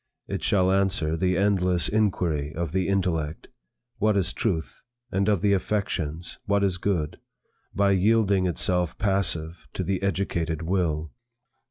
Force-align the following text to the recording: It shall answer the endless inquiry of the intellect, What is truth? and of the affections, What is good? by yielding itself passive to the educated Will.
It 0.27 0.41
shall 0.43 0.71
answer 0.71 1.15
the 1.15 1.37
endless 1.37 1.87
inquiry 1.87 2.55
of 2.55 2.71
the 2.71 2.87
intellect, 2.87 3.49
What 3.99 4.17
is 4.17 4.33
truth? 4.33 4.81
and 5.11 5.29
of 5.29 5.41
the 5.41 5.53
affections, 5.53 6.39
What 6.47 6.63
is 6.63 6.79
good? 6.79 7.19
by 7.75 7.91
yielding 7.91 8.47
itself 8.47 8.97
passive 8.97 9.67
to 9.73 9.83
the 9.83 10.01
educated 10.01 10.63
Will. 10.63 11.11